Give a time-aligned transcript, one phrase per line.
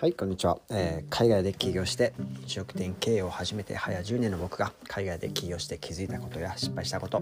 [0.00, 2.12] はいこんにちは、えー、海外で起業して
[2.44, 7.20] 飲食店経営を始めて早10年の僕が海外で起業して気づいたことや失敗したこと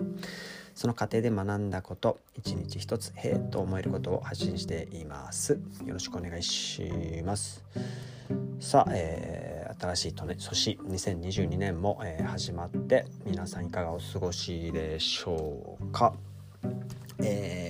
[0.74, 5.54] その過程で学んだこと一日一つへえと思えることを発信しています。
[5.86, 7.64] よろしくお願いします。
[8.60, 16.12] さあ、えー、新しい年2022年も、えー、始まって皆さんいかがお過ごしでしょうか、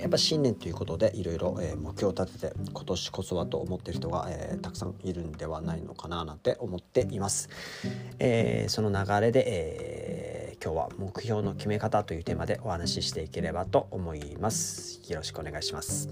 [0.07, 7.49] やっぱ新年ということでいろいろ、え目標を立てて今年こそはと思ってる人が、えー、たくさんいるんではないのかななんて思っています。
[8.17, 15.01] えー、その流れで、え今日は目標の決め方というテーマでお話ししていければと思います。
[15.11, 16.07] よろしくお願いします。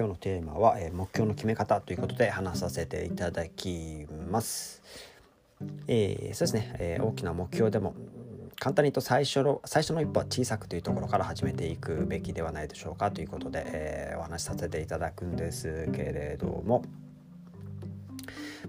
[0.00, 4.82] 今日のテーマは、え、目標の決め方ということで話させていただきます。
[5.88, 7.92] えー、そうですね、えー、大きな目標でも
[8.58, 16.82] 簡単に言うと最初の最初の一歩は小さくというところから始めていくべきではないでしょうかということで、えお話しさせていただくんですけれども。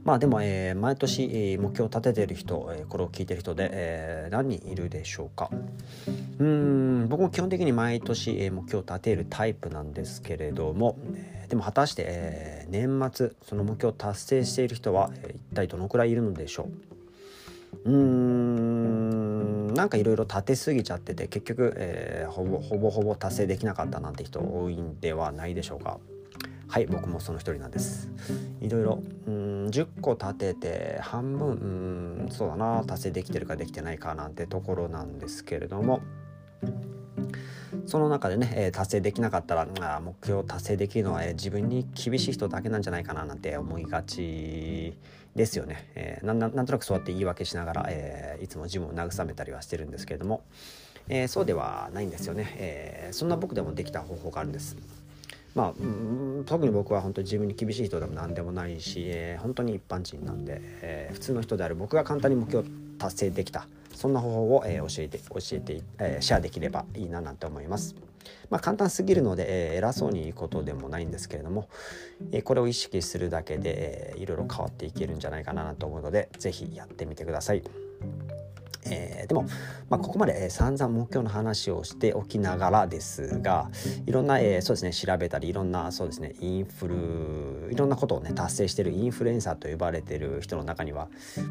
[0.04, 5.50] まあでも、えー、毎年、目標を立てている人、えー、これを聞いてる人で、えー、何人いるでしょうか。
[6.40, 10.98] うん僕も基本的に毎年、え、目標を立てるタイプなんですけれども、
[11.50, 15.12] でも果たして、えー、年末その目標を達成している人は、
[15.52, 16.92] 一体どのくらいいるのでしょう。
[17.84, 26.00] うんなんかいろいろ立てすぎちゃってて結局、えー、ほぼほぼほぼ達成できなかったなんて人多いんではないでしょうか。
[26.72, 28.08] はい僕もその一人なんです。
[28.62, 36.00] いろいろうん10個立てて半分うんそうだな達成できてるかできてないかなんてところなんですけれども。
[37.88, 44.98] その中でね、え、達成できなかったらあ目標達成できるのは、え、自分に厳しい人だけなんじゃないかななんて思いがち
[45.36, 50.44] ですよね、えー、なんとなくそうやって言い訳しながら、えー、いつも自分を慰めたりはしてるんですけれども、
[51.10, 54.78] えー、そうではないんですよね、え、そんな僕でもできた方法があるんです。
[55.54, 55.74] まあ、
[56.46, 62.68] 特に僕は本当に自分に厳しい人でも何でもないし、えー、本当に一般人なんで、えー、普通の人である僕が簡単に目標
[62.98, 67.96] 達成できたそんな方法を、えー、教えて教えて、えー、シェアできればいいななんて思います。
[68.50, 71.68] まあ、簡単すぎるので、えー、偉そうに言うことでもないんですけれども、
[72.32, 77.64] えー、これを意識するだけで、えー、いろいろ変わっていけるんじゃないかなと思うので是非やってみてください。
[78.86, 79.46] えー、でも、
[79.90, 83.70] まあ、ここまで、えー、散々目標の話をしておきながらですが
[84.06, 91.10] いろんな、えー、そうですね調べたりいろんなそうですねインフルいろんなことをね達成してるインフルエンサーと呼ばれてる人の中には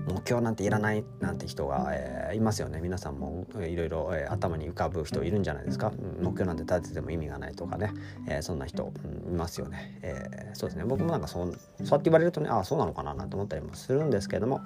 [0.09, 2.81] 目標なんていらないなんて人が、えー、いますよね。
[2.81, 5.93] 皆さんもいろいろ、えー、頭に浮かぶ人いるんじゃないですか。
[6.21, 7.93] 目標なんて立てても意味がないとかね、
[8.27, 8.93] えー、そんな人、
[9.27, 10.85] うん、いますよね、えー、そうですね。
[10.85, 14.61] 僕もなんかそうそうやって言われるとねああそうなのかななんて思ったりもするんですけども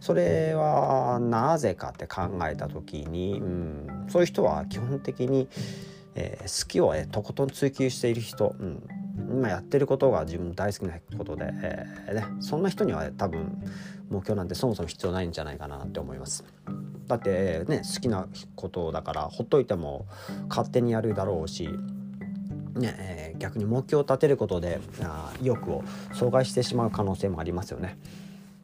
[0.00, 5.48] それはなぜかって考えた時に、うん、そういう人は基本的に、
[6.14, 8.82] えー、好きを、えー、とことん追求している人、うん、
[9.30, 13.62] 今やってることが自分大好きなことで、えーね、そんな人には多分
[14.10, 16.44] 目標なんてそもそも必要ないんじゃないかなって思います。
[17.06, 20.06] だってね好きなことだからほっといても
[20.48, 21.70] 勝手にやるだろうし
[22.78, 25.82] ねえー、逆に目標を立てることであ意欲を
[26.12, 27.98] 阻害してしまう可能性もありますよね。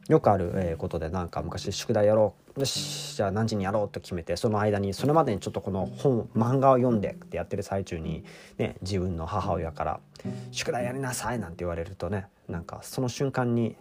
[0.09, 2.61] よくある、えことでなんか昔宿題やろう。
[2.61, 8.25] よしじゃあ何時にやろうと決めてその間にそれまでにちょっとこの本漫画を読んでってやってる最中に、
[8.59, 10.01] ね、自分の母親から
[10.53, 13.77] 「宿題やりなさい」なんて言われるとねなんかその瞬間に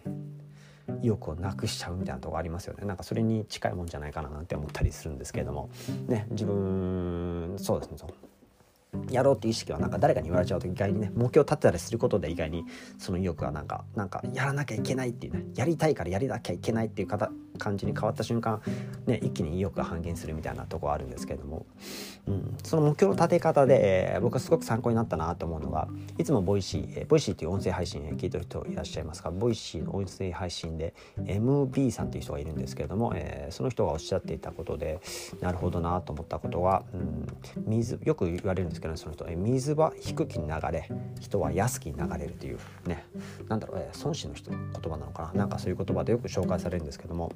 [1.02, 2.84] 意欲をなくしちゃうみたいなとこありますよね。
[2.84, 5.70] なんかそれに近いもんじゃないかななんて思ったりするんですけれども。
[6.08, 7.96] ね自分そうですね
[9.10, 12.64] やろうっていう意識はなんか誰かに言われちゃうと意外にね目標を立てたりすることで意外に
[12.98, 18.60] その意欲はなんかなんかやらなきゃいけないっていうねやりたいからやりなきゃいけないっていう方感じに変わった瞬間
[19.06, 21.66] ね一気に意欲が半減するみたいなとこあるんですけれども、
[22.26, 25.88] うん、その目標の立て方で、えー、僕はすごく参考になったなと思うのが
[26.18, 35.00] いつも Voicy、えー、 Voicy っていう音声配信聞いてる人いらっしゃいますが Voicy の音声配信で MB さんっていう人がいるんですけれども、えー、その人がおっしゃっていたことで
[35.40, 37.26] なるほどなと思ったことは、うん、
[37.66, 40.88] 水よく言われるんですけど、ね、その人、え水は低きに流れ
[41.20, 43.06] 人は安きに流れるというね
[43.48, 45.44] なんだろう、え孫子の人言葉なのかな？
[45.44, 47.30] なんかそういう言葉でよく紹介されるんですけども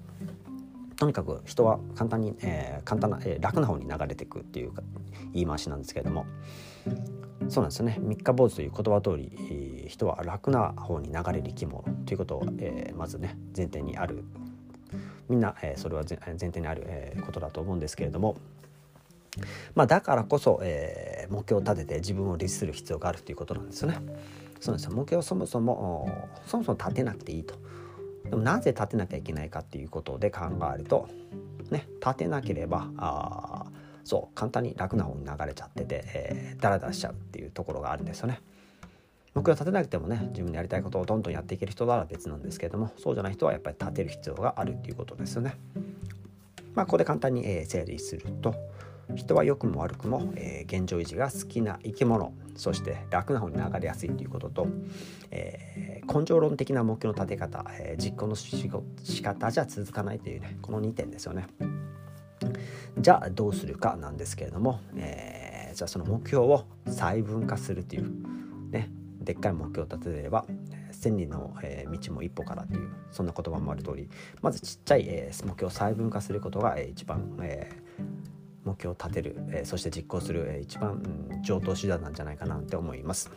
[0.99, 4.83] とにかく人は簡単に、えー、簡単な、えー、楽な方に流れていくっていうか
[5.33, 6.27] 言い回しなんですけれども。
[7.49, 7.99] そうなんですよね。
[8.00, 14.25] 三日坊主という言葉通り、人は楽な方に流れる生き物ということを、えー、まずね前提にある。
[15.29, 18.37] みんな、えー、それは前提にある、えー、ことだと思うんですけれども。
[19.75, 24.01] まあ、だからこそ、えー、目標を立てて自分を律する必要があるということなんですよね。
[24.61, 24.93] そうなんですよ。
[24.93, 26.11] 目標をそもそも
[26.47, 27.55] そもそも立てなくていいと。
[28.31, 30.41] でもなぜ立てなきゃいけないかっていうことで考
[30.75, 31.09] えると
[31.71, 33.67] ね立てなければあ
[34.05, 38.41] そう簡単に楽な方に流れちゃってて、えー、ダラダラしちゃうっていうところがあるんですよね。
[39.35, 45.57] 目標立てなくてもね自分でやりたいことをどんどんやっていける人なら別なんですけどもそうじゃない人はやっぱり立てる必要があるっていうことですよね。
[46.75, 48.55] まあ、ここで簡単に、えー、整理すると
[49.14, 54.66] 人は良くも悪くも、えー、現状維持が好きな生き物そして楽な方に流れやすいということと、
[55.31, 61.46] えー、根性論的な目標の立て方、えー、実行の仕方じゃ続かないというねこの2点ですよね。
[62.99, 68.10] じゃあどうするかなんですけれども、えー、じゃあその目標を細分化するという
[68.70, 68.90] ね
[69.20, 70.44] でっかい目標を立てれば
[70.90, 74.08] 千里の、え道も一歩からっていうそんな言葉もある通り
[74.43, 77.70] まずちっちゃい、え目標を細分化することが、え一番、え
[78.64, 81.02] 目標を立てる、えそして実行する、え一番、
[81.32, 83.31] うん、上等手段なんじゃないかなって思います。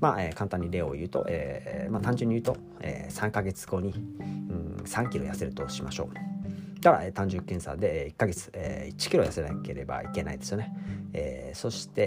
[0.00, 6.80] まあ、え簡単に例を言うと、えまあ、単純に言うと、え3ヶ月後に、うん、3キロ痩せるとしましょう。
[6.80, 10.72] だから、え単純検査で1ヶ月、え1キロ痩せなければいけないですよね。
[11.12, 12.02] えそして、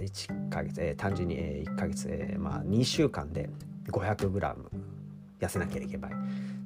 [0.00, 3.50] え1ヶ月、え単純に、え1ヶ月、えまあ、2週間で
[3.90, 4.56] 500g
[5.42, 6.12] 痩せなければいけない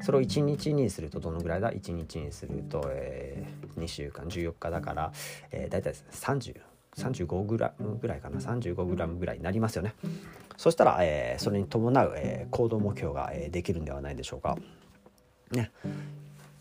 [0.03, 4.27] それを1日にするとどのぐらいだ？1日にすると、えー、2週間。
[4.27, 5.13] 14日だから、
[5.51, 6.61] えー、大体30
[6.97, 9.95] 35グラムぐらいかな？35グラムぐらいになりますよね。
[10.57, 14.57] そしたら、えー、それに伴う、えー、行動目標が、えー、できるんではないでしょうか。
[15.53, 15.71] ね。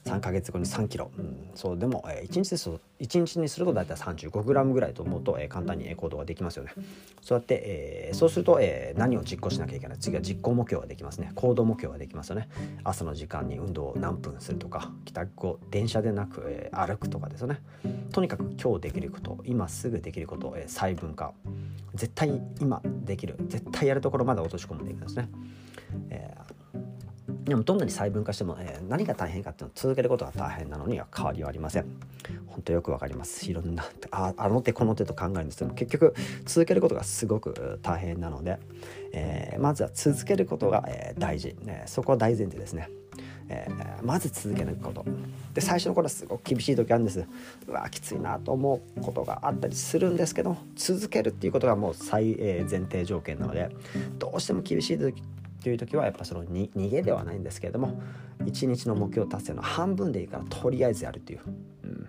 [0.06, 6.72] 3ヶ月後に3キロ、うん、そうでも、えー、1日です1日にすると大体 35g ぐらいと思うと、えー、簡単に行動ができますよね。
[7.22, 9.98] そうやって、えー、そうすると、えー、何を実行しなきゃいけない？
[9.98, 11.31] 次は実行目標ができますね。
[11.34, 12.48] 行動目標ができますよね。
[12.84, 17.62] 朝の時間に運動を何分するとか帰宅後電車でなく、えー、歩くとかですよね。
[18.12, 21.34] とにかく今日できること今すぐできること、えー、細分化。
[21.96, 23.38] 絶対今できる。
[23.48, 25.30] 絶対やるところまで落とし込んでいくんですね、
[26.10, 26.65] えー
[27.45, 31.86] でもどんなに細分化しても、えー、何が大変かっていうのを続けることが大変なのには変わりはありません。
[32.47, 33.50] 本当よくわかります。
[33.50, 36.15] いろんなああの手この手と考えるんですけども結局
[36.45, 38.57] 続けることがすごく大変なので、
[39.13, 42.89] えー、まずは続けることが、えー、大事、ね、そこは大前提ですね。
[43.47, 45.06] えー、まず続けること
[45.53, 47.24] で最初の頃はすごく厳しい時あるんです
[47.68, 53.69] うわきついなと思うことがあったりするんですけど続けるっていうことがもう最、え前提条件なので
[54.18, 55.21] どうしても厳しい時
[55.66, 58.00] という時はやっぱそのに逃げではないんですけれども
[58.46, 61.40] 一日の目標達成の半分でいいからとりあえずやるっていう、
[61.86, 62.08] うん、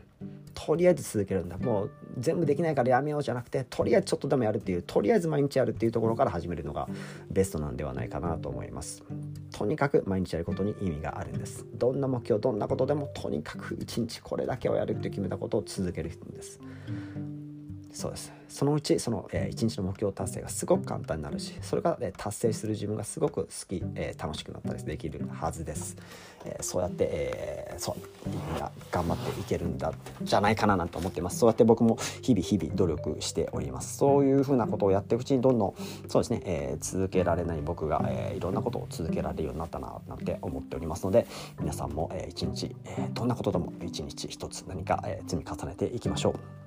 [0.53, 1.57] とりあえず続けるんだ。
[1.57, 6.87] もう全部できないからやめようじゃなくてとりあえずちょっとでもやるっていうとりあえず毎日やるっていうところから始めるのが
[7.31, 9.03] ベストなんではないかなと思います。
[9.53, 11.65] とにかく毎日やることに意味があるんです。
[11.77, 16.61] どんな目標どんなことでもとにかく一日これだけをやるって決めたことを続けるんです。
[17.97, 18.31] そうです。
[18.49, 25.97] そのうちその、えー、1日の目標達成がすごく簡単になるしそれが、えー、達成する自分がすごく好き、えー、楽しくなったりできるはずです、
[26.45, 27.97] え、そうやって、えー、そ
[28.27, 31.39] うみんな頑張っていけるんだじゃないかななんて思ってます。
[31.39, 33.97] そうやって僕も日々日々努力しております。
[33.97, 35.75] そういうふうなことをやっていくうちにどんどん
[36.09, 41.27] そうですね、え、続けられない僕が、え、いろんなことを続けられるようになったななんて思っておりますので
[41.59, 46.66] 皆さんも、えー、一日、え、どんなことでも一日一つ何か、え、積み重ねていきましょう。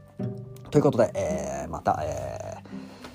[0.69, 2.67] ということで、えー、また、えー、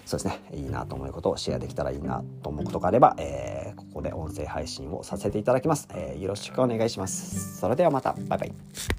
[0.05, 7.59] そうですねいいなと思うことをシェアできたらいいなと思うことがあれば、えー、ここで音声配信をさせていただきます、えー、よろしくお願いします。
[7.59, 8.15] それではまた。
[8.29, 8.94] バイバイ。